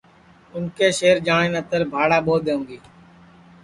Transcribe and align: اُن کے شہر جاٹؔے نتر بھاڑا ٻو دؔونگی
اُن 0.53 0.63
کے 0.77 0.87
شہر 0.99 1.17
جاٹؔے 1.25 1.47
نتر 1.53 1.81
بھاڑا 1.93 2.17
ٻو 2.25 2.35
دؔونگی 2.45 2.77